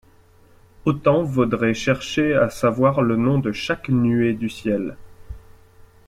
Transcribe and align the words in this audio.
Autant 0.85 1.21
vaudrait 1.21 1.75
chercher 1.75 2.33
à 2.33 2.49
savoir 2.49 3.03
le 3.03 3.17
nom 3.17 3.37
de 3.37 3.51
chaque 3.51 3.87
nuée 3.89 4.33
du 4.33 4.49
ciel. 4.49 4.97